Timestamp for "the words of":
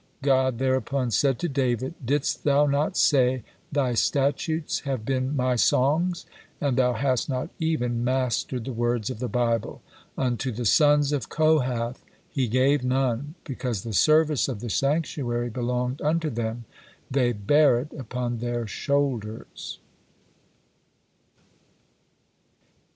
8.65-9.19